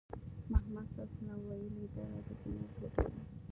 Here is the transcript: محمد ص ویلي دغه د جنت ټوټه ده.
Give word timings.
محمد 0.51 0.87
ص 1.13 1.17
ویلي 1.47 1.85
دغه 1.95 2.19
د 2.27 2.29
جنت 2.41 2.69
ټوټه 2.75 3.01
ده. 3.11 3.21